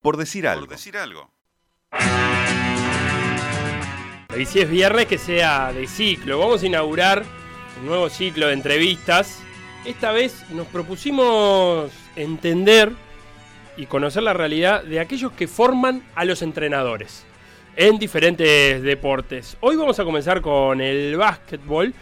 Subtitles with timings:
[0.00, 0.66] Por decir algo.
[0.66, 1.30] Por decir algo.
[4.38, 6.38] Y si es viernes, que sea de ciclo.
[6.38, 7.22] Vamos a inaugurar
[7.80, 9.42] un nuevo ciclo de entrevistas.
[9.84, 12.92] Esta vez nos propusimos entender
[13.76, 17.26] y conocer la realidad de aquellos que forman a los entrenadores
[17.76, 19.56] en diferentes deportes.
[19.60, 21.94] Hoy vamos a comenzar con el básquetbol.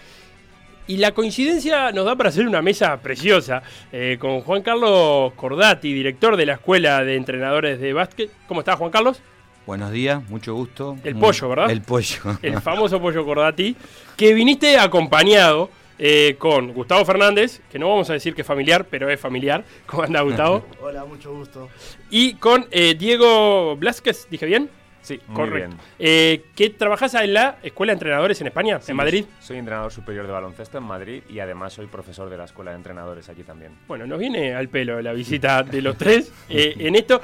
[0.89, 3.63] Y la coincidencia nos da para hacer una mesa preciosa
[3.93, 8.31] eh, con Juan Carlos Cordati, director de la Escuela de Entrenadores de Básquet.
[8.47, 9.21] ¿Cómo estás, Juan Carlos?
[9.67, 10.97] Buenos días, mucho gusto.
[11.05, 11.71] El pollo, ¿verdad?
[11.71, 12.39] El pollo.
[12.43, 13.77] El famoso pollo Cordati,
[14.17, 18.87] que viniste acompañado eh, con Gustavo Fernández, que no vamos a decir que es familiar,
[18.89, 19.65] pero es familiar.
[19.87, 20.65] ¿Cómo anda Gustavo?
[20.81, 21.69] Hola, mucho gusto.
[22.09, 24.71] Y con eh, Diego Blasquez, ¿dije bien?
[25.03, 25.69] Sí, muy Correcto.
[25.69, 25.81] bien.
[25.99, 29.25] Eh, que trabajas en la Escuela de Entrenadores en España, Sí, en Madrid.
[29.41, 32.77] Soy entrenador superior de baloncesto en Madrid y además soy profesor de la Escuela de
[32.77, 33.73] Entrenadores aquí también.
[33.87, 36.31] Bueno, nos viene al pelo la visita de los tres.
[36.51, 37.21] Eh, en esto,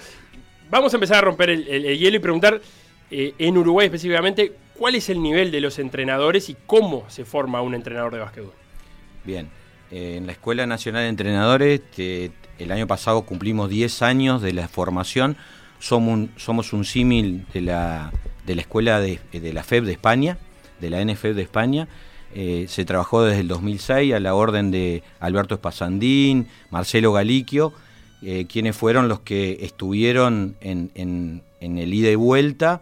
[0.70, 2.60] vamos a empezar a romper el, el- el hielo y preguntar,
[3.10, 7.60] eh, en Uruguay específicamente, cuál es el nivel de los entrenadores y cómo se forma
[7.62, 8.52] un entrenador de básquetbol.
[9.24, 9.48] Bien,
[9.90, 14.68] eh, en la Escuela Nacional de Entrenadores, el año pasado cumplimos 10 años de la
[14.68, 15.36] formación,
[15.84, 18.10] somos un, somos símil de la,
[18.46, 19.18] de la Escuela de,
[19.52, 20.38] la FEB de España,
[20.80, 21.88] de la NFEB de España.
[22.34, 27.74] Eh, se trabajó desde el 2006 a la orden de Alberto Espasandín, Marcelo Galiquio,
[28.22, 32.80] eh, quienes fueron los que estuvieron en, en- el ida y vuelta.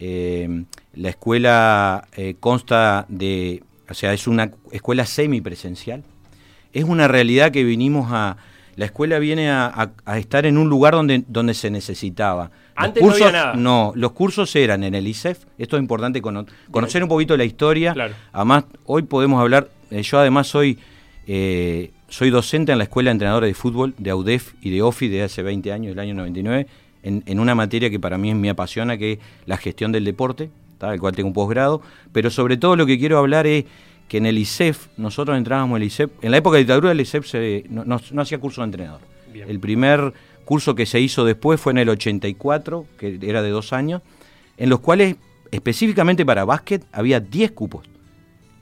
[0.00, 2.08] Eh, la escuela
[2.40, 6.02] consta de, o sea, es una escuela semipresencial.
[6.72, 8.36] Es una realidad que vinimos a,
[8.76, 12.50] la escuela viene a, a- a estar en un lugar donde, donde se necesitaba.
[12.76, 13.54] Los Antes no había nada.
[13.54, 17.44] no, los cursos eran en el ISEF, esto es importante cono- conocer un poquito la
[17.44, 17.92] historia.
[17.92, 18.14] Claro.
[18.32, 20.78] Además, hoy podemos hablar, eh, yo además soy,
[21.26, 25.08] eh, soy docente en la Escuela de Entrenadores de Fútbol de AUDEF y de OFI
[25.08, 26.66] de hace 20 años, del año 99,
[27.02, 30.50] en, en una materia que para mí me apasiona, que es la gestión del deporte,
[30.78, 30.92] ¿tá?
[30.94, 33.64] el cual tengo un posgrado, pero sobre todo lo que quiero hablar es
[34.10, 37.00] que en el ISEF, nosotros entrábamos en el ISEF, en la época de dictadura el
[37.00, 39.00] ISEF se- no, no- no hacía curso de entrenador.
[39.32, 39.48] Bien.
[39.48, 40.12] El primer
[40.44, 44.02] curso que se hizo después fue en el 84, que era de dos años,
[44.56, 45.14] en los cuales
[45.52, 47.86] específicamente para básquet había 10 cupos.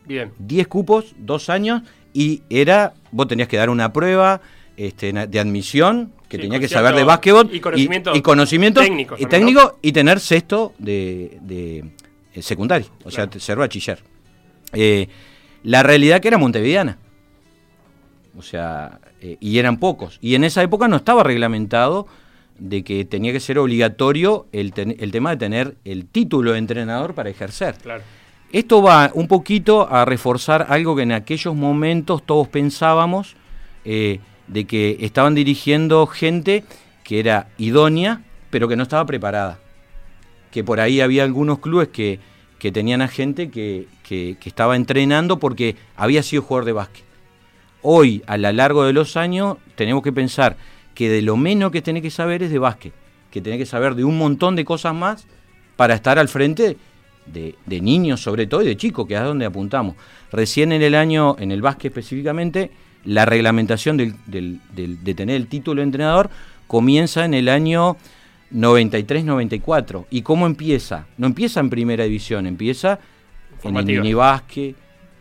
[0.07, 0.33] Bien.
[0.39, 1.81] 10 cupos, dos años,
[2.13, 4.43] y era, vos tenías que dar una prueba
[4.77, 8.85] este, de admisión, que Sí, tenías con que saber de básquetbol y conocimientos y conocimientos
[8.85, 11.85] técnicos y, también, técnico, y tener sexto de, de,
[12.35, 13.99] eh, secundario, o sea, ser bachiller.
[14.75, 15.09] Eh,
[15.63, 16.99] la realidad que era montevideana.
[18.37, 20.19] O sea, eh, y eran pocos.
[20.21, 22.07] Y en esa época no estaba reglamentado
[22.59, 26.59] de que tenía que ser obligatorio el, ten- el tema de tener el título de
[26.59, 27.77] entrenador para ejercer.
[27.83, 28.03] Claro.
[28.53, 33.37] Esto va un poquito a reforzar algo que en aquellos momentos todos pensábamos,
[33.85, 36.65] eh, de que estaban dirigiendo gente
[37.05, 39.59] que era idónea, pero que no estaba preparada.
[40.51, 42.21] Que por ahí había algunos clubes que,
[42.59, 47.05] que tenían a gente que, que- estaba entrenando porque había sido jugador de básquet.
[47.83, 50.57] Hoy, a lo largo de los años, tenemos que pensar
[50.95, 52.93] que de lo menos que tenés que saber es de básquet,
[53.31, 55.27] que tenés que saber de un montón de cosas más
[55.77, 56.77] para estar al frente
[57.27, 59.95] de, de niños sobre todo y de chicos, que es donde apuntamos.
[60.33, 62.73] Recién en el año, en el básquet específicamente,
[63.05, 66.31] la reglamentación del- del- de tener el título de entrenador
[66.67, 67.97] comienza en el año
[68.53, 70.07] 93-94.
[70.11, 71.07] ¿Y cómo empieza?
[71.17, 72.99] No empieza en primera división, empieza en
[73.55, 74.03] el Formativa.
[74.03, 74.77] minibásquet,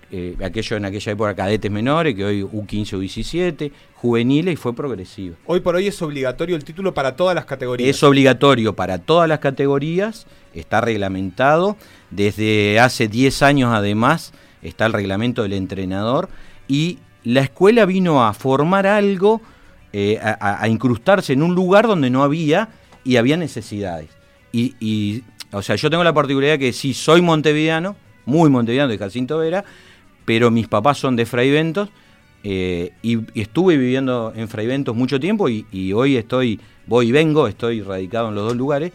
[0.09, 4.73] eh, aquello en aquella época cadetes menores, que hoy U15 o 17, juveniles y fue
[4.73, 5.35] progresiva.
[5.45, 7.89] Hoy por hoy es obligatorio el título para todas las categorías.
[7.89, 11.75] Es obligatorio para todas las categorías, está reglamentado.
[12.09, 16.29] Desde hace 10 años además está el reglamento del entrenador
[16.69, 19.41] y la escuela vino a formar algo,
[19.91, 22.69] eh, a incrustarse en un lugar donde no había
[23.07, 24.09] y había necesidades.
[24.51, 27.95] Y, y, o sea, yo tengo la particularidad que sí, soy montevideano,
[28.25, 29.63] muy montevideano de Jacinto Vera,
[30.25, 31.89] pero mis papás son de Fray Ventos
[32.43, 37.07] eh, y, y estuve viviendo en Fray Ventos mucho tiempo y, y hoy estoy, voy
[37.09, 38.91] y vengo, estoy radicado en los dos lugares,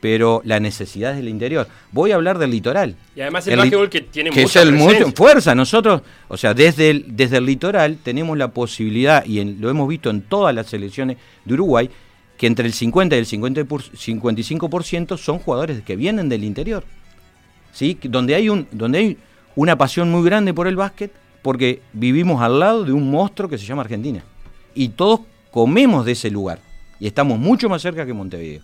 [0.00, 1.66] pero la necesidad es del interior.
[1.90, 2.94] Voy a hablar del litoral.
[3.16, 5.56] Y además el, El básquetbol que tiene que mucha es el mucho fuerza.
[5.56, 9.88] Nosotros, o sea, desde el, desde el litoral tenemos la posibilidad, y en- lo hemos
[9.88, 11.90] visto en todas las selecciones de Uruguay,
[12.38, 16.84] que entre el 50 y el 50 por- 55% son jugadores que vienen del interior.
[17.72, 17.98] ¿Sí?
[18.04, 19.18] Donde hay, un, donde hay
[19.56, 21.12] una pasión muy grande por el básquet,
[21.42, 24.24] porque vivimos al lado de un monstruo que se llama Argentina.
[24.74, 25.20] Y todos
[25.50, 26.60] comemos de ese lugar.
[27.00, 28.62] Y estamos mucho más cerca que Montevideo.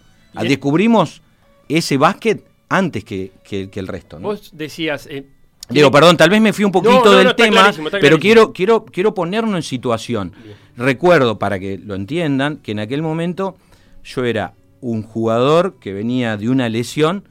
[0.49, 1.21] Descubrimos
[1.69, 4.19] ese básquet antes que, que- que el resto.
[4.19, 4.29] ¿no?
[4.29, 5.07] Vos decías.
[5.11, 5.27] eh,
[5.71, 8.19] Digo, perdón, tal vez me fui un poquito No, no, del no, tema, clarísimo, pero
[8.19, 10.33] quiero, quiero, quiero ponernos en situación.
[10.77, 13.57] Recuerdo, para que lo entiendan, que en aquel momento
[14.05, 17.25] yo era un jugador que venía de una lesión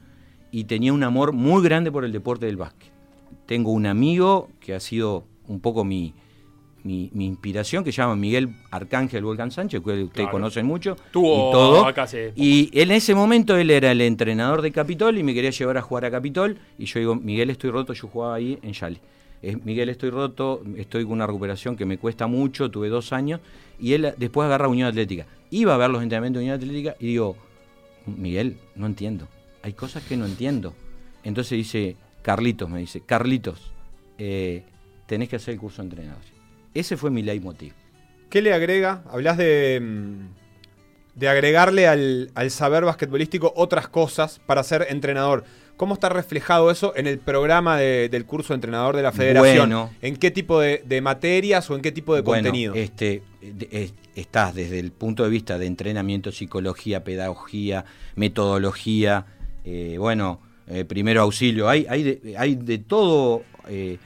[0.50, 2.90] y tenía un amor muy grande por el deporte del básquet.
[3.46, 6.14] Tengo un amigo que ha sido un poco mi,
[6.84, 10.96] mi, inspiración, que se llama Miguel Arcángel Volcán Sánchez, que ustedes conocen mucho.
[11.10, 11.86] Tuvo y todo.
[11.86, 15.78] Acá Y en ese momento él era el entrenador de Capitol y me quería llevar
[15.78, 16.58] a jugar a Capitol.
[16.78, 18.98] Y yo digo, Miguel, estoy roto, yo jugaba ahí en Yali.
[19.64, 23.40] Miguel, estoy roto, estoy con una recuperación que me cuesta mucho, tuve dos años.
[23.78, 25.26] Y él después agarra Unión Atlética.
[25.50, 27.36] Iba a ver los entrenamientos de Unión Atlética y digo,
[28.06, 29.26] Miguel, no entiendo.
[29.62, 30.74] Hay cosas que no entiendo.
[31.22, 33.72] Entonces dice, Carlitos, me dice, Carlitos,
[34.18, 34.62] eh,
[35.06, 36.33] tenés que hacer el curso de entrenador.
[36.74, 37.72] Ese fue mi leitmotiv.
[38.28, 39.02] ¿Qué le agrega?
[39.10, 40.44] Hablas de, mm,
[41.14, 45.44] de agregarle al, saber basquetbolístico otras cosas para ser entrenador.
[45.76, 49.90] ¿Cómo está reflejado eso en el programa del curso de entrenador de la federación?
[50.02, 52.74] ¿En qué tipo de, materias o en qué tipo de bueno, contenido?
[52.74, 53.22] Este,
[54.14, 57.84] estás desde el punto de vista de entrenamiento, psicología, pedagogía,
[58.14, 59.26] metodología,
[59.64, 61.68] eh, bueno, eh, primero auxilio.
[61.68, 63.42] Hay, hay, de, hay de todo.
[63.68, 63.98] Eh,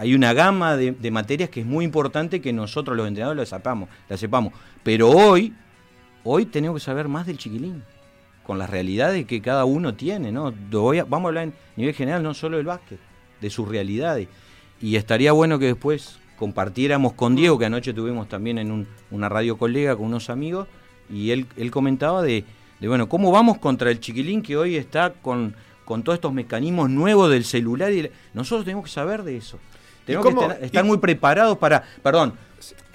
[0.00, 3.90] hay una gama de, materias que es muy importante que nosotros los entrenadores la sepamos,
[4.08, 4.54] la sepamos.
[4.82, 5.52] Pero hoy,
[6.24, 7.82] hoy tenemos que saber más del chiquilín,
[8.42, 10.54] con las realidades que cada uno tiene, ¿no?
[11.06, 12.98] vamos a hablar en nivel general, no solo del básquet,
[13.42, 14.28] de sus realidades.
[14.80, 19.58] Y estaría bueno que después compartiéramos con Diego, que anoche tuvimos también en una radio
[19.58, 20.66] colega con unos amigos,
[21.10, 22.46] y él, él comentaba de,
[22.80, 25.54] bueno, cómo vamos contra el chiquilín que hoy está con,
[25.84, 27.92] con todos estos mecanismos nuevos del celular.
[27.92, 29.58] y Nosotros tenemos que saber de eso.
[30.04, 30.26] Tenemos
[30.58, 31.84] que estar, muy preparados para.
[32.02, 32.34] Perdón,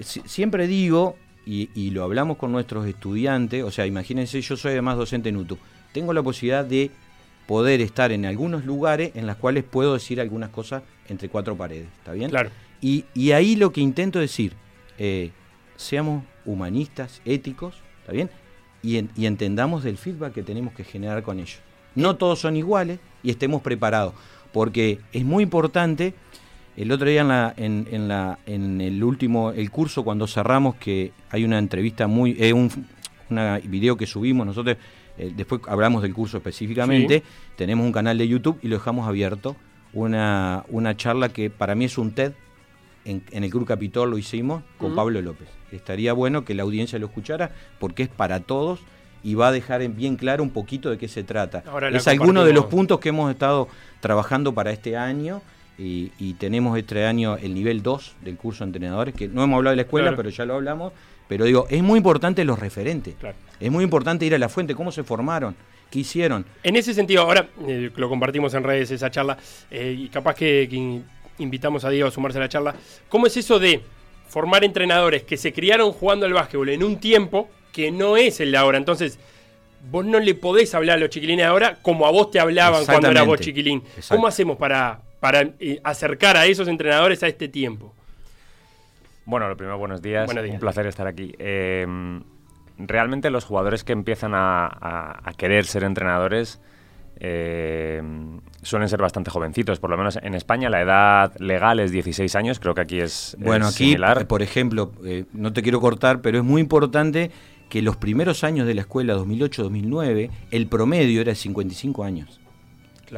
[0.00, 1.16] siempre digo,
[1.46, 5.58] y, lo hablamos con nuestros estudiantes, o sea, imagínense, yo soy además docente en UTU.
[5.92, 6.90] Tengo la posibilidad de
[7.46, 11.86] poder estar en algunos lugares en los cuales puedo decir algunas cosas entre cuatro paredes,
[11.98, 12.30] ¿está bien?
[12.30, 12.50] Claro.
[12.80, 14.52] Y, ahí lo que intento decir,
[14.98, 15.30] eh,
[15.76, 18.28] seamos humanistas, éticos, ¿está bien?
[18.82, 21.60] Y, y entendamos del feedback que tenemos que generar con ellos.
[21.94, 24.14] No todos son iguales y estemos preparados,
[24.52, 26.12] porque es muy importante
[26.76, 31.12] el otro día en, la, en, la, en el último, el curso cuando cerramos, que
[31.30, 32.70] hay una entrevista muy, eh, un
[33.30, 34.76] una video que subimos nosotros,
[35.18, 37.22] eh, después hablamos del curso específicamente,
[37.56, 39.56] tenemos un canal de YouTube y lo dejamos abierto,
[39.92, 42.32] una, una charla que para mí es un TED,
[43.04, 45.48] en, el Club Capitol lo hicimos con Pablo López.
[45.70, 48.80] Estaría bueno que la audiencia lo escuchara porque es para todos
[49.22, 51.62] y va a dejar en bien claro un poquito de qué se trata.
[51.92, 53.68] es alguno de los puntos que hemos estado
[54.00, 55.40] trabajando para este año
[55.78, 59.72] y, tenemos este año el nivel 2 del curso de entrenadores, que no hemos hablado
[59.72, 60.92] de la escuela, pero ya lo hablamos.
[61.28, 63.14] Pero digo, es muy importante los referentes.
[63.60, 65.56] Es muy importante ir a la fuente, cómo se formaron,
[65.90, 66.46] qué hicieron.
[66.62, 69.36] En ese sentido, ahora eh, lo compartimos en redes esa charla,
[69.70, 71.02] eh, y capaz que,
[71.38, 72.74] invitamos a Diego a sumarse a la charla.
[73.08, 73.82] ¿Cómo es eso de
[74.28, 78.52] formar entrenadores que se criaron jugando al básquetbol en un tiempo que no es el
[78.52, 78.78] de ahora?
[78.78, 79.18] Entonces,
[79.90, 83.10] vos no le podés hablar a los chiquilines ahora como a vos te hablaban cuando
[83.10, 83.82] eras vos chiquilín.
[84.08, 87.94] ¿Cómo hacemos para, para eh, acercar a esos entrenadores a este tiempo?
[89.24, 90.30] Bueno, lo primero, buenos días.
[90.32, 91.34] Un placer estar aquí.
[91.38, 92.22] Em,
[92.78, 96.60] realmente los jugadores que empiezan a, querer ser entrenadores
[97.18, 99.80] em, suelen ser bastante jovencitos.
[99.80, 103.36] Por lo menos en España la edad legal es 16 años, creo que aquí es
[103.40, 103.96] Bueno, aquí,
[104.28, 107.32] por ejemplo, eh, no te quiero cortar, pero es muy importante
[107.68, 112.40] que los primeros años de la escuela, 2008-2009, el promedio era de 55 años.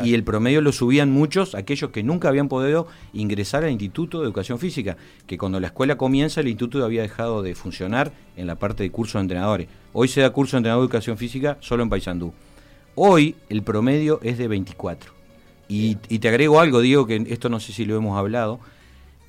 [0.03, 4.25] Y el promedio lo subían muchos, aquellos que nunca habían podido ingresar al Instituto de
[4.25, 8.57] Educación Física, que cuando la escuela comienza el instituto había dejado de funcionar en la
[8.57, 9.69] parte de curso de entrenadores.
[9.93, 12.33] Hoy se da curso de entrenador de Educación Física solo en Paysandú.
[12.95, 15.13] Hoy el promedio es de 24.
[15.69, 18.59] Y, te agrego algo, Diego, que esto no sé si lo hemos hablado.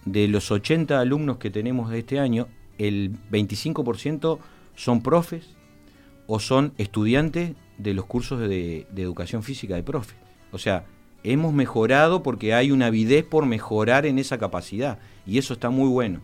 [0.06, 2.48] De los 80 alumnos que tenemos de este año,
[2.78, 4.40] el 25%
[4.76, 5.50] son profes
[6.28, 10.16] o son estudiantes de los cursos de, de educación física de profes.
[10.52, 10.86] O sea,
[11.24, 15.90] hemos mejorado porque hay una avidez por mejorar en esa capacidad y eso está muy
[15.90, 16.22] bueno.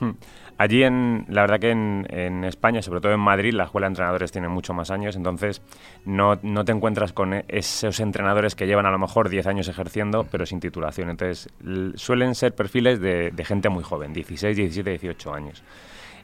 [0.00, 0.12] Hmm.
[0.58, 4.32] Allí, en, la verdad que en, España, sobre todo en Madrid, la escuela de entrenadores
[4.32, 5.60] tiene mucho más años, entonces
[6.06, 10.46] no, te encuentras con esos entrenadores que llevan a lo mejor 10 años ejerciendo, pero
[10.46, 11.10] sin titulación.
[11.10, 11.50] Entonces,
[11.96, 15.62] suelen ser perfiles de, de gente muy joven, 16, 17, 18 años.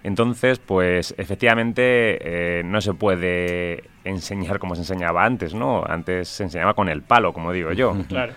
[0.05, 5.85] Entonces, pues efectivamente eh, no se puede enseñar como se enseñaba antes, ¿no?
[5.87, 7.97] Antes se enseñaba con el palo, como digo yo.
[8.09, 8.33] Claro.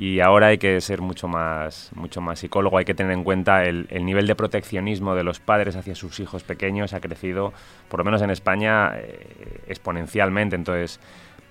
[0.00, 3.64] Y ahora hay que ser mucho más, mucho más psicólogo, hay que tener en cuenta
[3.64, 7.52] el, nivel de proteccionismo de los padres hacia sus hijos pequeños ha crecido,
[7.90, 10.56] por lo menos en España, eh, exponencialmente.
[10.56, 11.00] Entonces,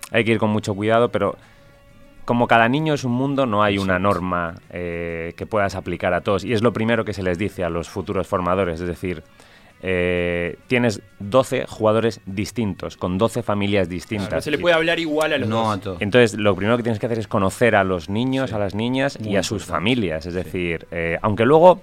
[0.10, 1.38] hay que ir con mucho cuidado, pero
[2.26, 6.22] como cada niño es un mundo, no hay una norma eh, que puedas aplicar a
[6.22, 6.44] todos.
[6.44, 9.22] Y es lo primero que se les dice a los futuros formadores, es decir,
[9.82, 14.32] eh, tienes 12 jugadores distintos, con 12 familias distintas.
[14.34, 15.78] no se le puede hablar igual a los No dos.
[15.78, 16.02] a todos.
[16.02, 18.56] Entonces, lo primero que tienes que hacer es conocer a los niños, Sí.
[18.56, 20.26] a las niñas y a sus familias.
[20.26, 21.82] Es decir, eh, aunque luego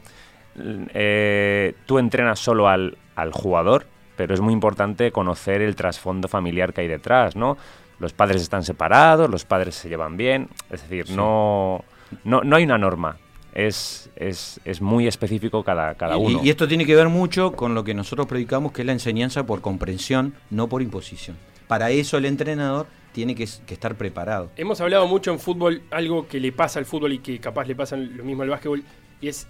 [0.95, 3.87] eh, tú entrenas solo al, al jugador,
[4.17, 7.57] pero es muy importante conocer el trasfondo familiar que hay detrás, ¿no?
[7.99, 11.83] Los padres están separados, los padres se llevan bien, es decir, no,
[12.25, 13.17] no, no hay una norma.
[13.59, 16.41] Es, es, es muy específico cada, cada uno.
[16.43, 19.47] Y, esto tiene que ver mucho con lo que nosotros predicamos, que es la enseñanza
[19.47, 21.39] por comprensión, no por imposición.
[21.67, 24.51] Para eso el entrenador tiene que estar preparado.
[24.57, 27.75] Hemos hablado mucho en fútbol, algo que le pasa al fútbol y que capaz le
[27.75, 28.85] pasa lo mismo al básquetbol,
[29.23, 29.49] y es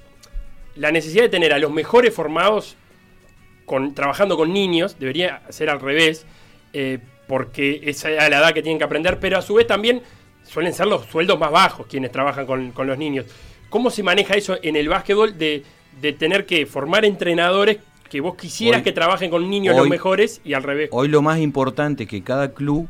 [0.76, 2.76] la necesidad de tener a los mejores formados
[3.64, 6.26] con, trabajando con niños, debería ser al revés,
[6.72, 10.00] eh, porque esa es la edad que tienen que aprender, pero a su vez también
[10.44, 13.26] suelen ser los sueldos más bajos quienes trabajan con, con los niños.
[13.70, 15.64] ¿Cómo se maneja eso en el básquetbol de,
[16.00, 17.78] de tener que formar entrenadores
[18.10, 20.88] que vos quisieras Hoy- que trabajen con niños los hoy- mejores y al revés?
[20.92, 22.88] Hoy lo más importante es que cada club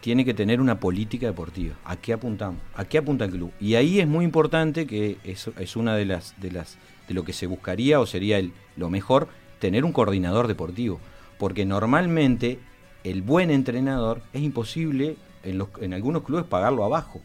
[0.00, 1.74] tiene que tener una política deportiva.
[1.84, 2.60] ¿A qué apuntamos?
[2.74, 3.50] ¿A qué apunta el club?
[3.60, 7.24] Y ahí es muy importante que es, es una de las, de las de lo
[7.24, 11.00] que se buscaría o sería el, lo mejor tener un coordinador deportivo,
[11.38, 12.58] porque normalmente
[13.04, 17.20] el buen entrenador es imposible en, los, en algunos clubes pagarlo abajo,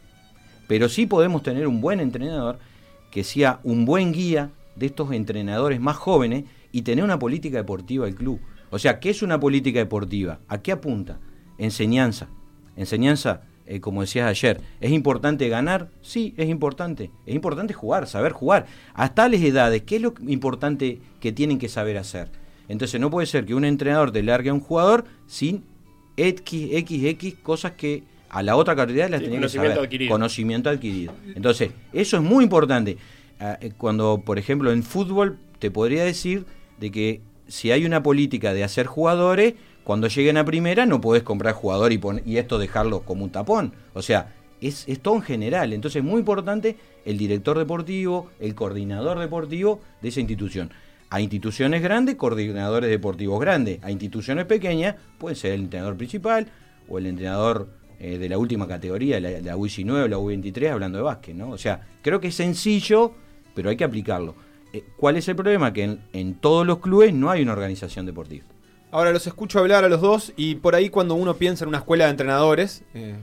[0.68, 2.58] pero sí podemos tener un buen entrenador
[3.12, 8.06] que sea un buen guía de estos entrenadores más jóvenes y tener una política deportiva
[8.06, 8.40] del club.
[8.70, 10.40] O sea, ¿qué es una política deportiva?
[10.48, 11.20] ¿A qué apunta?
[11.58, 12.28] Enseñanza.
[12.74, 15.90] Enseñanza, eh, como decías ayer, ¿es importante ganar?
[16.00, 17.10] Sí, es importante.
[17.26, 18.66] Es importante jugar, saber jugar.
[18.94, 22.30] A tales edades, ¿qué es lo importante que tienen que saber hacer?
[22.68, 25.64] Entonces no puede ser que un entrenador te largue a un jugador sin
[26.16, 29.86] X, X, X, cosas que a la otra categoría las Sí, tenía que conocimiento saber.
[29.86, 30.10] adquirido.
[30.10, 31.12] Conocimiento adquirido.
[31.36, 32.96] Entonces, eso es muy importante.
[33.38, 36.44] Ah, eh, Cuando, por ejemplo, en fútbol te podría decir
[36.80, 41.22] de que si hay una política de hacer jugadores, cuando lleguen a primera no podés
[41.22, 43.74] comprar jugador y, pon- y esto dejarlo como un tapón.
[43.94, 45.72] O sea, es, es todo en general.
[45.72, 50.70] Entonces es muy importante el director deportivo, el coordinador deportivo de esa institución.
[51.10, 53.80] A instituciones grandes, coordinadores deportivos grandes.
[53.82, 56.46] A instituciones pequeñas, puede ser el entrenador principal
[56.88, 57.68] o el entrenador
[58.02, 61.34] eh, de la última categoría, la, la U19 o la U23, hablando de básquet.
[61.36, 61.50] ¿no?
[61.50, 63.12] O sea, creo que es sencillo,
[63.54, 64.34] pero hay que aplicarlo.
[64.72, 65.72] Eh, ¿Cuál es el problema?
[65.72, 68.44] Que en, en todos los clubes no hay una organización deportiva.
[68.90, 71.78] Ahora los escucho hablar a los dos y por ahí cuando uno piensa en una
[71.78, 73.14] escuela de entrenadores, eh,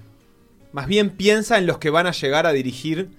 [0.72, 3.10] más bien piensa en los que van a llegar a dirigir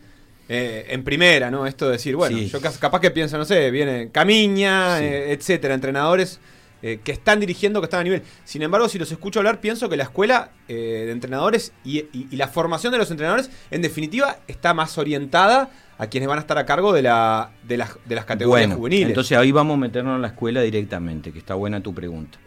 [0.49, 1.65] eh, en primera, ¿no?
[1.67, 2.49] Esto de decir, bueno, Sí.
[2.49, 5.05] yo capaz que pienso, no sé, viene Camiña, Sí.
[5.05, 6.41] eh, etcétera, entrenadores
[6.83, 8.23] eh, que están dirigiendo, que están a nivel.
[8.45, 12.27] Sin embargo, si los escucho hablar, pienso que la escuela eh, de entrenadores y, y-
[12.31, 16.41] y la formación de los entrenadores, en definitiva, está más orientada a quienes van a
[16.41, 19.09] estar a cargo de, la, de, las, de las categorías Bueno, juveniles.
[19.09, 22.39] Entonces ahí vamos a meternos en la escuela directamente, que está buena tu pregunta.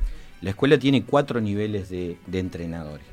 [0.42, 3.06] La escuela tiene cuatro niveles de, de entrenadores.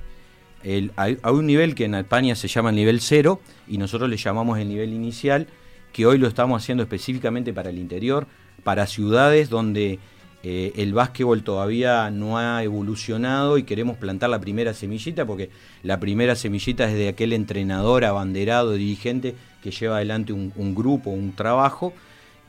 [0.63, 4.09] El- hay, hay un nivel que en España se llama el nivel cero y nosotros
[4.11, 5.47] le llamamos el nivel inicial,
[5.93, 8.27] que hoy lo estamos haciendo específicamente para el interior,
[8.65, 9.99] para ciudades donde
[10.43, 15.51] eh, el básquetbol todavía no ha evolucionado y queremos plantar la primera semillita, porque
[15.83, 21.11] la primera semillita es de aquel entrenador abanderado, dirigente, que lleva adelante un, un grupo,
[21.11, 21.93] un trabajo,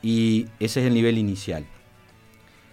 [0.02, 1.64] y ese es el nivel inicial.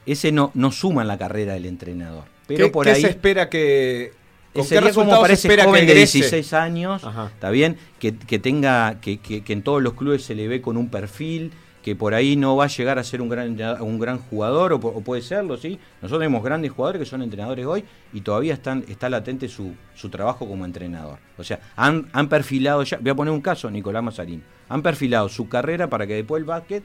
[0.06, 2.24] Ese no, no suma en la carrera del entrenador.
[2.48, 4.14] Pero ¿Qué, por qué ahí se espera que...
[4.54, 6.18] ¿Con qué sería como ese espera joven que de egrese?
[6.20, 7.28] 16 años, Ajá.
[7.32, 10.60] está bien, que, que tenga, que, que- que en todos los clubes se le ve
[10.60, 14.00] con un perfil, que por ahí no va a llegar a ser un gran, un
[14.00, 15.80] gran jugador, o, pu- o puede serlo, ¿sí?
[16.02, 20.10] Nosotros tenemos grandes jugadores que son entrenadores hoy y todavía están, está latente su, su
[20.10, 21.20] trabajo como entrenador.
[21.38, 25.30] O sea, han, han perfilado ya, voy a poner un caso, Nicolás Mazarín, han perfilado
[25.30, 26.84] su carrera para que después el básquet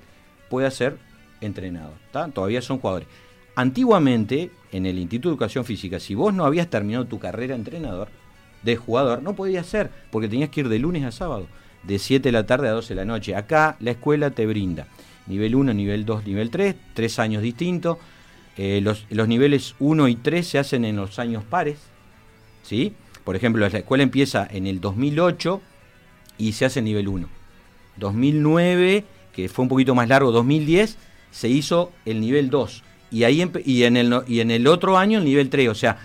[0.49, 0.97] pueda ser
[1.41, 1.95] entrenador.
[2.33, 3.09] Todavía son jugadores.
[3.57, 7.61] Antiguamente, en el Instituto de Educación Física, si vos no habías terminado tu carrera de
[7.61, 8.09] entrenador,
[8.63, 11.47] de jugador, no podías ser, porque tenías que ir de lunes a sábado,
[11.87, 13.35] de 7 de la tarde a 12 de la noche.
[13.35, 14.87] Acá la escuela te brinda
[15.27, 17.99] nivel 1, nivel 2, nivel 3, tres años distintos.
[18.57, 21.79] Eh, los, los niveles 1 y 3 se hacen en los años pares,
[22.63, 22.93] ¿sí?
[23.25, 25.61] Por ejemplo, la escuela empieza en el 2008
[26.39, 27.29] y se hace nivel 1.
[27.97, 30.99] 2009, que fue un poquito más largo, 2010,
[31.31, 32.83] se hizo el nivel 2.
[33.11, 35.69] Y, ahí y, en el, y en el otro año el nivel 3.
[35.69, 35.99] O sea,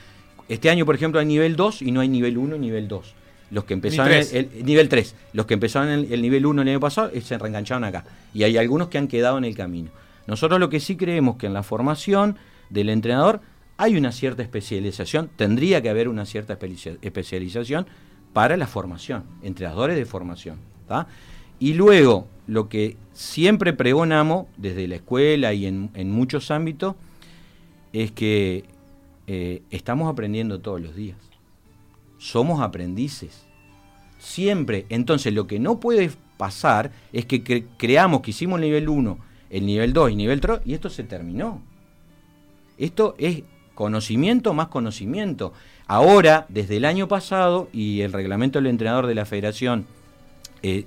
[0.47, 3.15] este año, por ejemplo, hay nivel 2 y no hay nivel 1 y nivel 2.
[3.51, 6.67] Los que empezaron el, el- nivel 3, los que empezaron el, el nivel 1 el
[6.69, 8.05] año pasado eh, se reengancharon acá.
[8.33, 9.89] Y hay algunos que han quedado en el camino.
[10.27, 12.37] Nosotros lo que sí creemos que en la formación
[12.69, 13.41] del entrenador
[13.77, 17.87] hay una cierta especialización, tendría que haber una cierta especia- especialización
[18.33, 20.57] para la formación, entrenadores de formación.
[20.87, 21.07] ¿tá?
[21.59, 26.95] Y luego, lo que siempre pregonamos desde la escuela y en, en muchos ámbitos,
[27.93, 28.65] es que
[29.27, 31.17] eh, estamos aprendiendo todos los días.
[32.19, 33.47] Somos aprendices.
[34.19, 34.85] Siempre.
[34.89, 39.17] Entonces, lo que no puede pasar es que creamos que hicimos el nivel 1,
[39.49, 41.61] el nivel 2 y nivel 3 y esto se terminó.
[42.77, 43.43] Esto es
[43.75, 45.53] conocimiento más conocimiento.
[45.87, 49.85] Ahora, desde el año pasado y el reglamento del entrenador de la federación
[50.63, 50.85] eh,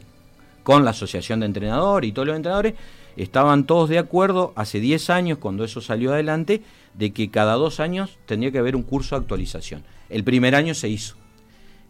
[0.62, 2.74] con la asociación de entrenadores y todos los entrenadores,
[3.16, 6.62] estaban todos de acuerdo hace 10 años, cuando eso salió adelante,
[6.94, 9.84] de que cada dos años tendría que haber un curso de actualización.
[10.08, 11.21] El primer año se hizo.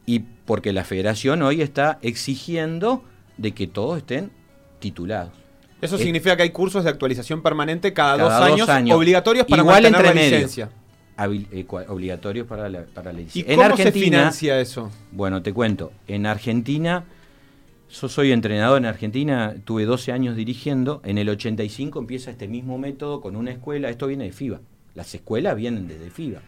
[0.06, 3.04] Y porque la federación hoy está exigiendo
[3.36, 4.30] de que todos estén
[4.78, 5.32] titulados.
[5.80, 10.14] Eso significa que hay cursos de actualización permanente cada, dos, años, obligatorios para Igual mantener
[10.14, 10.70] la licencia.
[11.18, 13.52] Eh, obligatorios para la, para licencia.
[13.52, 14.90] ¿Y cómo se financia eso?
[15.10, 15.92] Bueno, te cuento.
[16.06, 17.04] En Argentina
[17.92, 21.02] yo soy entrenador en Argentina, tuve 12 años dirigiendo.
[21.04, 23.90] En el 85 empieza este mismo método con una escuela.
[23.90, 24.60] Esto viene de FIBA.
[24.94, 26.40] Las escuelas vienen desde FIBA.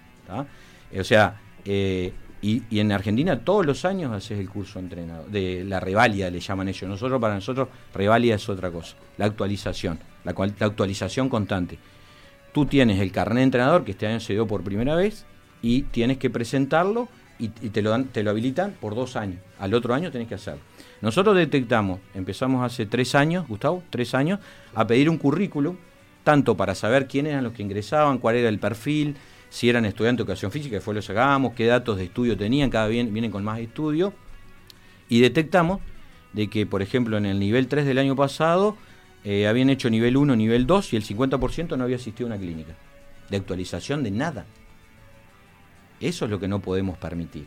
[0.91, 2.13] Eh, o sea, eh,
[2.45, 5.31] y, en Argentina todos los años haces el curso entrenador.
[5.31, 6.89] De la reválida le llaman ellos.
[6.89, 8.97] Nosotros, para nosotros, reválida es otra cosa.
[9.17, 9.99] La actualización.
[10.25, 11.79] La, la actualización constante.
[12.53, 15.25] Tú tienes el carnet de entrenador que este año se dio por primera vez
[15.63, 17.09] y tienes que presentarlo
[17.39, 19.39] y, te, lo dan, te lo habilitan por dos años.
[19.59, 20.61] Al otro año tenés que hacerlo.
[21.01, 24.39] Nosotros detectamos, empezamos hace tres años, Gustavo, tres años,
[24.75, 25.77] a pedir un currículum,
[26.23, 29.17] tanto para saber quiénes eran los que ingresaban, cuál era el perfil,
[29.55, 32.37] si eran estudiantes de educación física, que fue lo que sacábamos, qué datos de estudio
[32.37, 34.13] tenían, cada vez vienen con más estudio,
[35.09, 35.79] y detectamos
[36.33, 38.77] de que, por ejemplo, en el nivel 3 del año pasado,
[39.23, 42.39] eh, habían hecho nivel 1, nivel 2 y el 50% no había asistido a una
[42.39, 42.75] clínica.
[43.31, 44.45] De actualización de nada.
[46.01, 47.47] Eso es lo que no podemos permitir.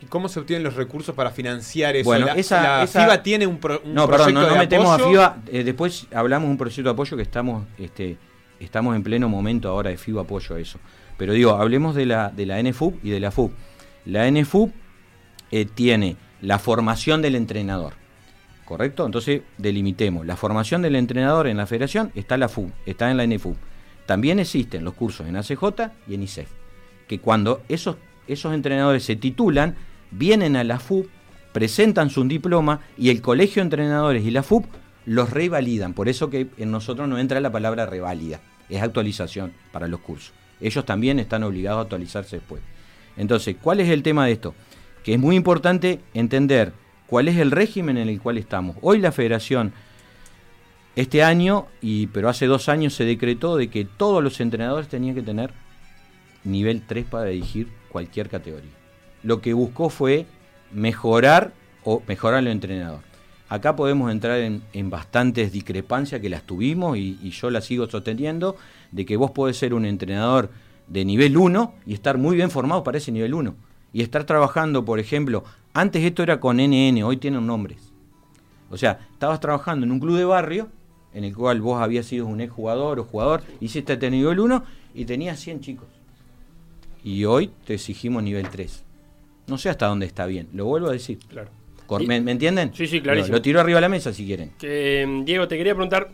[0.00, 2.06] ¿Y cómo se obtienen los recursos para financiar eso?
[2.06, 5.36] Bueno, esa, FIBA tiene un, pro, no, perdón, no, metemos a FIBA.
[5.48, 8.16] Eh, después hablamos de un proyecto de apoyo que estamos, este,
[8.58, 10.78] estamos en pleno momento ahora de FIBA apoyo a eso.
[11.18, 13.50] Pero digo, hablemos de la, de la NFUB y de la FUB.
[14.06, 14.70] La NFUB
[15.50, 17.94] eh, tiene la formación del entrenador.
[18.64, 19.04] ¿Correcto?
[19.04, 20.24] Entonces delimitemos.
[20.24, 23.56] La formación del entrenador en la federación está la FUB, está en la NFUB.
[24.06, 26.48] También existen los cursos en ACJ y en ISEF.
[27.08, 29.74] Que cuando esos, esos entrenadores se titulan,
[30.10, 31.08] vienen a la FUB,
[31.52, 34.66] presentan su diploma y el colegio de entrenadores y la FUB
[35.04, 35.94] los revalidan.
[35.94, 40.32] Por eso que en nosotros no entra la palabra reválida, es actualización para los cursos.
[40.60, 42.62] Ellos también están obligados a actualizarse después.
[43.16, 44.54] Entonces, ¿cuál es el tema de esto?
[45.04, 46.72] Que es muy importante entender
[47.06, 48.76] cuál es el régimen en el cual estamos.
[48.80, 49.72] Hoy la federación,
[50.96, 55.14] este año, y, pero hace dos años se decretó de que todos los entrenadores tenían
[55.14, 55.52] que tener
[56.44, 58.78] nivel 3 para dirigir cualquier categoría
[59.22, 60.26] lo que buscó fue
[60.72, 61.52] mejorar
[61.84, 63.00] o mejorar al entrenador.
[63.48, 68.56] Acá podemos entrar en, bastantes discrepancias que las tuvimos y, yo las sigo sosteniendo,
[68.92, 70.50] de que vos podés ser un entrenador
[70.86, 73.54] de nivel 1 y estar muy bien formado para ese nivel 1.
[73.94, 77.92] Y estar trabajando, por ejemplo, antes esto era con NN, hoy tienen nombres.
[78.70, 80.68] O sea, estabas trabajando en un club de barrio,
[81.14, 84.62] en el cual vos habías sido un ex jugador o jugador, hiciste este nivel 1
[84.94, 85.88] y tenías 100 chicos.
[87.02, 88.84] Y hoy te exigimos nivel 3.
[89.46, 91.18] No sé hasta dónde está bien, lo vuelvo a decir.
[91.28, 91.50] Claro.
[92.06, 92.72] ¿Me, entienden?
[92.74, 93.36] Sí, sí, clarísimo.
[93.36, 94.52] Lo, tiro arriba de la mesa si quieren.
[94.58, 96.08] Que, Diego, te quería preguntar,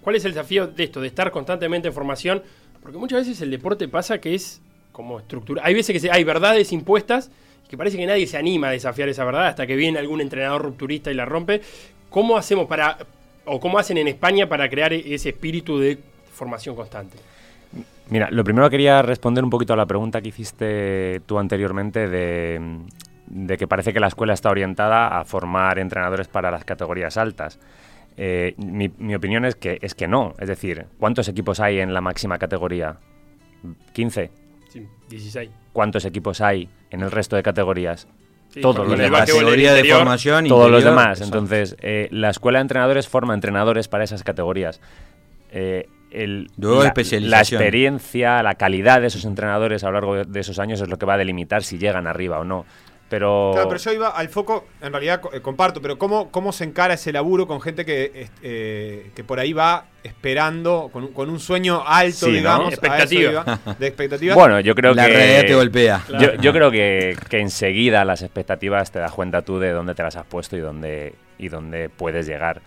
[0.00, 2.42] ¿cuál es el desafío de esto, de estar constantemente en formación?
[2.82, 4.60] Porque muchas veces el deporte pasa que es
[4.92, 5.62] como estructura.
[5.64, 7.30] Hay veces que hay verdades impuestas
[7.68, 10.62] que parece que nadie se anima a desafiar esa verdad hasta que viene algún entrenador
[10.62, 11.60] rupturista y la rompe.
[12.08, 12.98] ¿Cómo hacemos para,
[13.44, 15.98] o cómo hacen en España para crear ese espíritu de
[16.32, 17.18] formación constante?
[18.08, 22.58] Mira, lo primero quería responder un poquito a la pregunta que hiciste tú anteriormente de,
[23.58, 27.58] que parece que la escuela está orientada a formar entrenadores para las categorías altas.
[28.16, 30.34] Eh, mi, opinión es que, es que no.
[30.38, 32.96] Es decir, ¿cuántos equipos hay en la máxima categoría?
[33.94, 34.30] ¿15?
[34.68, 35.50] Sí, 16.
[35.72, 38.08] ¿Cuántos equipos hay en el resto de categorías?
[38.60, 39.20] todos los demás.
[39.20, 41.20] Categoría de formación y Todos los demás.
[41.20, 44.80] Entonces, eh, la escuela de entrenadores forma entrenadores para esas categorías.
[45.50, 50.58] Eh, el, la, la, experiencia, la calidad de esos entrenadores a lo largo de, esos
[50.58, 52.64] años es lo que va a delimitar si llegan arriba o no.
[53.08, 53.52] Pero...
[53.54, 56.94] Claro, pero yo iba al foco, en realidad eh, comparto, pero ¿cómo, ¿cómo se encara
[56.94, 61.82] ese laburo con gente que, eh, que por ahí va esperando, con, con un sueño
[61.86, 63.60] alto, digamos, expectativa.
[63.78, 64.36] de expectativas?
[64.36, 65.12] Bueno, yo creo la que...
[65.12, 66.04] La realidad te golpea.
[66.20, 70.02] Yo, yo, creo que, que, enseguida las expectativas te das cuenta tú de dónde te
[70.02, 72.60] las has puesto y dónde, y dónde puedes llegar.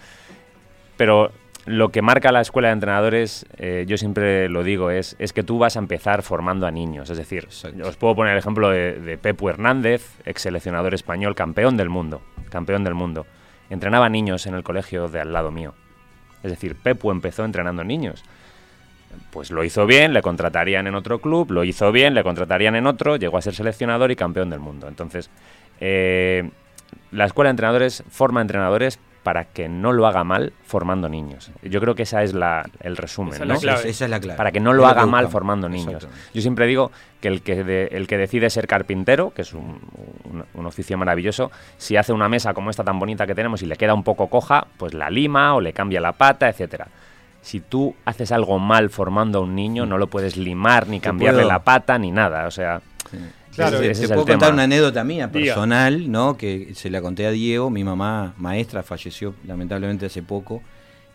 [0.97, 1.31] Pero
[1.65, 5.43] lo que marca la escuela de entrenadores, eh, yo siempre lo digo, es, es que
[5.43, 7.09] tú vas a empezar formando a niños.
[7.09, 7.47] Es decir,
[7.83, 12.21] os puedo poner el ejemplo de, de Pepu Hernández, ex seleccionador español, campeón del mundo.
[12.49, 13.25] Campeón del mundo.
[13.69, 15.73] Entrenaba niños en el colegio de al lado mío.
[16.43, 18.23] Es decir, Pepu empezó entrenando niños.
[19.29, 22.87] pues lo hizo bien, le contratarían en otro club, lo hizo bien, le contratarían en
[22.87, 24.87] otro, llegó a ser seleccionador y campeón del mundo.
[24.87, 25.29] Entonces,
[25.79, 26.49] eh,
[27.11, 31.51] la escuela de entrenadores forma entrenadores para que no lo haga mal formando niños.
[31.61, 33.53] Yo creo que esa es la, el resumen, Esa es ¿no?
[33.53, 33.89] la clave.
[33.89, 34.37] Esa es la clave.
[34.37, 36.07] Para que no lo haga mal formando niños.
[36.33, 39.79] Yo siempre digo que el que, de- el que decide ser carpintero, que es un,
[40.23, 43.67] un- un oficio maravilloso, si hace una mesa como esta tan bonita que tenemos y
[43.67, 46.87] le queda un poco coja, pues la lima o le cambia la pata, etcétera.
[47.43, 51.43] Si tú haces algo mal formando a un niño, no lo puedes limar, ni cambiarle
[51.45, 52.47] la pata, ni nada.
[52.47, 52.81] O sea,
[53.55, 55.53] Claro, ese, ese te puedo contar una anécdota mía Diga.
[55.53, 56.37] personal, ¿no?
[56.37, 60.61] Que se la conté a Diego, mi mamá maestra falleció lamentablemente hace poco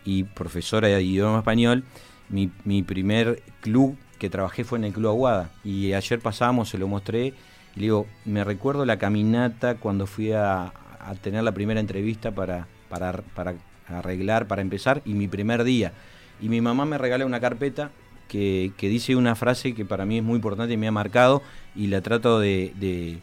[0.05, 1.85] y profesora de idioma español.
[2.29, 6.79] Mi, mi primer club que trabajé fue en el Club Aguada y ayer pasábamos, se
[6.79, 11.53] lo mostré y le digo, me recuerdo la caminata cuando fui a, a tener la
[11.53, 13.55] primera entrevista para, para, para
[13.89, 15.93] arreglar, para empezar y mi primer día.
[16.41, 17.91] Y mi mamá me regala una carpeta
[18.29, 21.43] que, que dice una frase que para mí es muy importante y me ha marcado
[21.75, 23.19] y la trato de, de-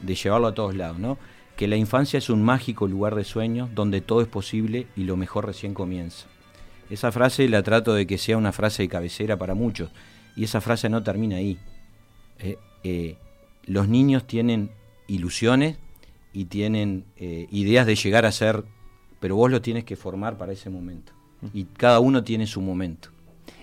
[0.00, 1.18] de llevarlo a todos lados, ¿no?
[1.56, 5.16] Que la infancia es un mágico lugar de sueños donde todo es posible y lo
[5.16, 6.26] mejor recién comienza.
[6.88, 9.90] Esa frase la trato de que sea una frase de cabecera para muchos
[10.36, 11.58] y esa frase no termina ahí.
[12.38, 13.16] Eh, eh,
[13.64, 14.70] los niños tienen
[15.08, 15.76] ilusiones
[16.32, 18.62] y tienen eh, ideas de llegar a ser,
[19.18, 21.12] pero vos los tienes que formar para ese momento.
[21.52, 23.10] Y cada uno tiene su momento.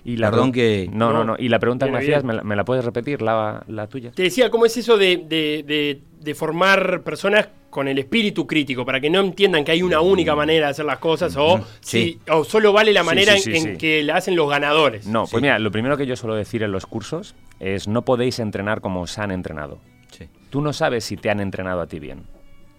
[0.05, 1.35] Y la Perdón que- No, no, No.
[1.37, 2.23] Y la pregunta que me hacías.
[2.23, 4.11] ¿me la, me la puedes repetir, la, la tuya?
[4.11, 8.85] Te decía, ¿cómo es eso de, de- de- de formar personas con el espíritu crítico?
[8.85, 12.19] Para que no entiendan que hay una única manera de hacer las cosas o, Sí.
[12.23, 13.77] si- o solo vale la Sí, manera sí, sí, en, en sí.
[13.79, 15.07] que la hacen los ganadores.
[15.07, 15.37] No, pues Sí.
[15.41, 19.01] mira, lo primero que yo suelo decir en los cursos es no podéis entrenar como
[19.01, 19.79] os han entrenado.
[20.11, 20.25] Sí.
[20.51, 22.23] Tú no sabes si te han entrenado a ti bien.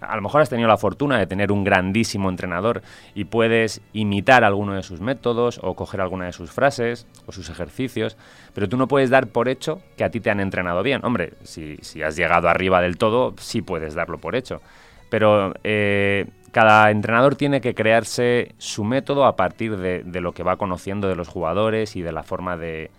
[0.01, 2.83] A lo mejor has tenido la fortuna de tener un grandísimo entrenador
[3.15, 7.49] y puedes imitar alguno de sus métodos o coger alguna de sus frases o sus
[7.49, 8.17] ejercicios,
[8.55, 11.05] pero tú no puedes dar por hecho que a ti te han entrenado bien.
[11.05, 14.61] Hombre, si, si has llegado arriba del todo, sí puedes darlo por hecho.
[15.09, 20.43] Pero eh, cada entrenador tiene que crearse su método a partir de, de lo que
[20.43, 22.91] va conociendo de los jugadores y de la forma de,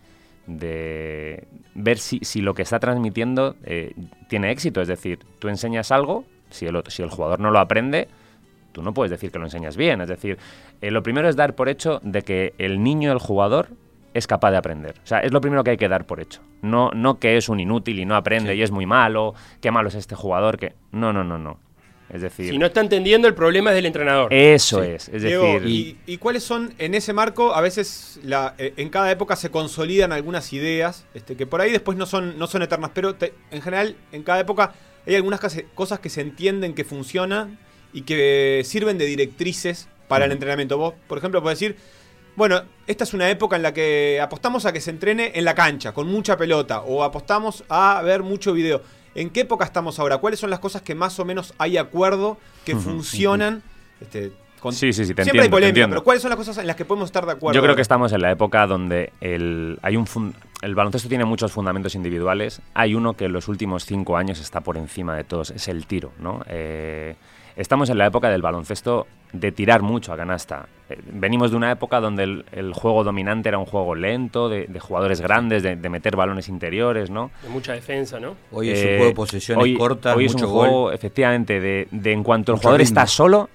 [0.47, 3.93] de ver si, si lo que está transmitiendo eh,
[4.29, 4.81] tiene éxito.
[4.81, 8.07] Es decir, tú enseñas algo, si el, otro- si el jugador no lo aprende,
[8.71, 10.01] tú no puedes decir que lo enseñas bien.
[10.01, 10.37] Es decir,
[10.81, 13.67] eh, lo primero es dar por hecho de que el niño, el jugador,
[14.13, 14.95] es capaz de aprender.
[15.03, 16.41] O sea, es lo primero que hay que dar por hecho.
[16.61, 19.89] No, no que es un inútil y no aprende y es muy malo, qué malo
[19.89, 20.73] es este jugador, que...
[20.91, 21.59] No, no, no, no.
[22.11, 24.33] Es decir, Si no está entendiendo, el problema es del entrenador.
[24.33, 24.89] eso Sí.
[24.91, 25.09] es.
[25.09, 27.53] Es Diego, decir, y, y cuáles son en ese marco?
[27.53, 31.69] A veces la, eh, en cada época se consolidan algunas ideas este, que por ahí
[31.71, 34.73] después no son, no son eternas, pero te- en general en cada época
[35.07, 35.39] hay algunas
[35.75, 37.57] cosas que se entienden que funcionan
[37.93, 40.77] y que sirven de directrices para el entrenamiento.
[40.77, 41.77] Vos, por ejemplo, podés decir,
[42.35, 45.55] bueno, esta es una época en la que apostamos a que se entrene en la
[45.55, 48.81] cancha, con mucha pelota, o apostamos a ver mucho video.
[49.15, 50.17] ¿En qué época estamos ahora?
[50.19, 53.63] ¿Cuáles son las cosas que más o menos hay acuerdo, que funcionan?
[53.99, 56.57] Este, con- Sí, sí, sí, te Siempre entiendo, hay polémica, pero ¿cuáles son las cosas
[56.59, 57.55] en las que podemos estar de acuerdo?
[57.55, 61.25] Yo creo que estamos en la época donde el, hay un fun- el baloncesto tiene
[61.25, 62.61] muchos fundamentos individuales.
[62.73, 65.85] Hay uno que en los últimos cinco años está por encima de todos, es el
[65.85, 66.11] tiro.
[66.19, 66.41] ¿no?
[66.47, 67.15] Eh,
[67.55, 70.67] estamos en la época del baloncesto de tirar mucho a canasta.
[70.89, 74.65] Eh, venimos de una época donde el, el juego dominante era un juego lento, de,
[74.67, 77.09] de jugadores grandes, de, de meter balones interiores.
[77.09, 77.29] ¿no?
[77.43, 78.35] De mucha defensa, ¿no?
[78.51, 80.67] Hoy es Eh, un juego de posesiones hoy- cortas, hoy es mucho un gol.
[80.69, 82.89] juego, efectivamente, de, de en cuanto el jugador ritmo.
[82.99, 83.49] está solo,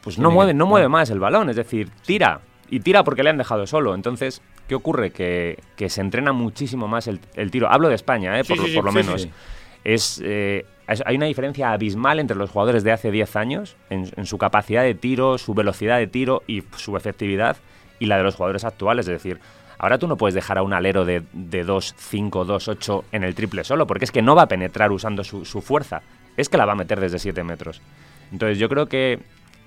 [0.00, 1.50] pues no mueve, no mueve más el balón.
[1.50, 2.40] Es decir, tira.
[2.72, 3.94] Y tira porque le han dejado solo.
[3.94, 5.10] Entonces, ¿qué ocurre?
[5.10, 7.70] Que, que se entrena muchísimo más el, el tiro.
[7.70, 8.44] Hablo de España, ¿eh?
[8.44, 9.28] Por, sí, sí, por lo sí, menos.
[9.84, 14.10] Es, eh, es- hay una diferencia abismal entre los jugadores de hace 10 años en,
[14.16, 17.58] en su capacidad de tiro, su velocidad de tiro y su efectividad
[17.98, 19.06] y la de los jugadores actuales.
[19.06, 19.38] Es decir,
[19.76, 23.22] ahora tú no puedes dejar a un alero de, de 2, 5, 2, 8 en
[23.24, 26.00] el triple solo, porque es que no va a penetrar usando su, su fuerza.
[26.38, 27.82] Es que la va a meter desde 7 metros.
[28.32, 29.18] Entonces yo creo que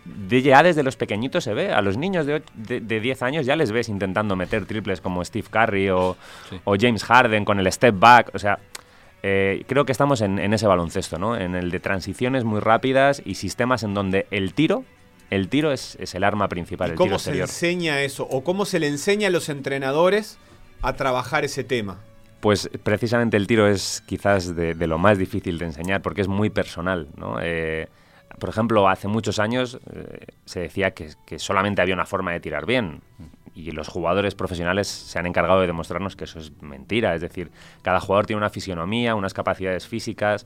[0.06, 1.72] de- ya desde los pequeñitos se ve.
[1.74, 5.24] A los niños de, de, de 10 años ya les ves intentando meter triples como
[5.26, 6.16] Steve Curry o,
[6.50, 6.60] Sí.
[6.64, 8.32] o James Harden con el step back.
[8.34, 8.60] O sea,
[9.24, 11.36] eh, creo que estamos en, en ese baloncesto, ¿no?
[11.36, 14.84] En el de transiciones muy rápidas y sistemas en donde el tiro,
[15.32, 17.50] el tiro es, es el arma principal, ¿Y el cómo tiro se exterior.
[17.50, 18.28] enseña eso?
[18.30, 20.38] ¿O cómo se le enseña a los entrenadores
[20.84, 21.98] a trabajar ese tema?
[22.42, 26.28] Pues precisamente el tiro es quizás de, de lo más difícil de enseñar porque es
[26.28, 27.38] muy personal, ¿no?
[27.42, 27.88] Eh,
[28.40, 32.40] por ejemplo, hace muchos años eh, se decía que, que solamente había una forma de
[32.40, 33.02] tirar bien
[33.56, 37.16] y los jugadores profesionales se han encargado de demostrarnos que eso es mentira.
[37.16, 40.46] Es decir, cada jugador tiene una fisionomía, unas capacidades físicas.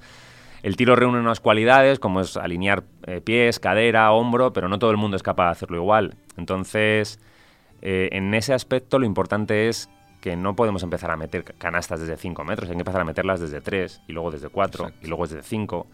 [0.62, 4.92] El tiro reúne unas cualidades como es alinear eh, pies, cadera, hombro, pero no todo
[4.92, 6.16] el mundo es capaz de hacerlo igual.
[6.38, 7.20] Entonces,
[7.82, 9.90] eh, en ese aspecto lo importante es
[10.22, 13.40] que no podemos empezar a meter canastas desde 5 metros, hay que empezar a meterlas
[13.40, 15.88] desde 3 y luego desde 4 y luego desde 5.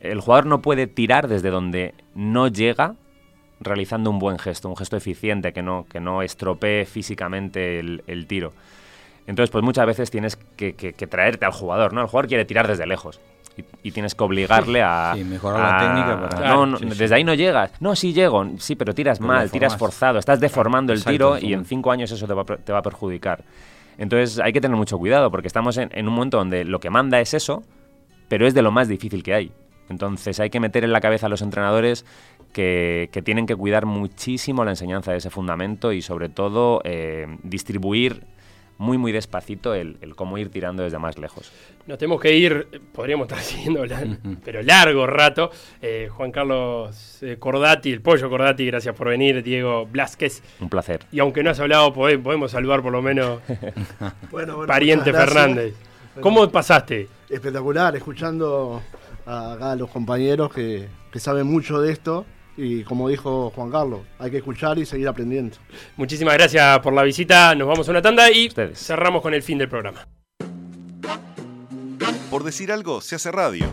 [0.00, 2.94] El jugador no puede tirar desde donde no llega
[3.60, 8.26] realizando un buen gesto, un gesto eficiente que no, que no estropee físicamente el, el
[8.26, 8.52] tiro.
[9.26, 12.00] Entonces, pues muchas veces tienes que, que, que, traerte al jugador, ¿no?
[12.00, 13.20] El jugador quiere tirar desde lejos
[13.56, 15.12] y, y tienes que obligarle a...
[15.16, 16.98] Sí, mejorar la técnica para- No, no, Sí, sí.
[16.98, 17.72] desde ahí no llegas.
[17.80, 18.46] No, sí llego.
[18.58, 21.90] Sí, pero tiras Pero mal, tiras forzado, estás deformando el Exacto, tiro y en cinco
[21.90, 23.44] años eso te va, a per- te va a perjudicar.
[23.98, 26.88] Entonces hay que tener mucho cuidado porque estamos en, en un momento donde lo que
[26.88, 27.64] manda es eso,
[28.28, 29.52] pero es de lo más difícil que hay.
[29.88, 32.04] Entonces hay que meter en la cabeza a los entrenadores
[32.52, 37.26] que, que tienen que cuidar muchísimo la enseñanza de ese fundamento y sobre todo eh,
[37.42, 38.22] distribuir
[38.78, 41.50] muy muy despacito el, el cómo ir tirando desde más lejos.
[41.88, 43.82] Nos tenemos que ir, podríamos estar siguiendo,
[44.44, 45.50] pero largo rato.
[45.82, 49.42] Eh, Juan Carlos eh, Cordati, el pollo Cordati, gracias por venir.
[49.42, 50.42] Diego Blasquez.
[50.60, 51.00] Un placer.
[51.10, 53.40] Y aunque no has hablado, pode- podemos saludar por lo menos
[54.30, 55.12] Bueno, bueno, pariente.
[55.12, 55.74] Fernández.
[56.20, 57.08] ¿Cómo pasaste?
[57.28, 58.80] Espectacular, escuchando
[59.28, 62.24] a, acá a los compañeros que, que saben mucho de esto.
[62.56, 65.56] Y como dijo Juan Carlos, hay que escuchar y seguir aprendiendo.
[65.96, 67.54] Muchísimas gracias por la visita.
[67.54, 68.78] Nos vamos a una tanda y Ustedes.
[68.84, 70.08] cerramos con el fin del programa.
[72.30, 73.66] Por decir algo se hace radio.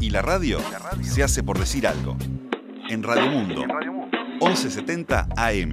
[0.00, 0.58] Y la radio
[1.02, 2.16] se hace por decir algo.
[2.90, 3.64] En Radio Mundo,
[4.40, 5.72] 1170 AM.